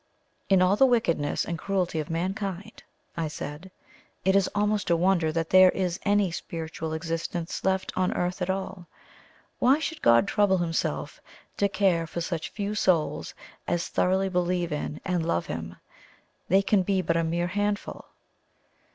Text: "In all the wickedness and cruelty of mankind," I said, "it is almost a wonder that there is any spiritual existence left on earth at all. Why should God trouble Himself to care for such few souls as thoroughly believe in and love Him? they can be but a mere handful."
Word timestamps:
"In 0.49 0.63
all 0.63 0.75
the 0.75 0.87
wickedness 0.87 1.45
and 1.45 1.59
cruelty 1.59 1.99
of 1.99 2.09
mankind," 2.09 2.81
I 3.15 3.27
said, 3.27 3.69
"it 4.25 4.35
is 4.35 4.49
almost 4.55 4.89
a 4.89 4.97
wonder 4.97 5.31
that 5.31 5.51
there 5.51 5.69
is 5.69 5.99
any 6.03 6.31
spiritual 6.31 6.93
existence 6.93 7.63
left 7.63 7.93
on 7.95 8.11
earth 8.15 8.41
at 8.41 8.49
all. 8.49 8.87
Why 9.59 9.77
should 9.77 10.01
God 10.01 10.27
trouble 10.27 10.57
Himself 10.57 11.21
to 11.57 11.69
care 11.69 12.07
for 12.07 12.19
such 12.19 12.49
few 12.49 12.73
souls 12.73 13.35
as 13.67 13.89
thoroughly 13.89 14.27
believe 14.27 14.71
in 14.71 14.99
and 15.05 15.23
love 15.23 15.45
Him? 15.45 15.75
they 16.49 16.63
can 16.63 16.81
be 16.81 17.03
but 17.03 17.15
a 17.15 17.23
mere 17.23 17.49
handful." 17.49 18.05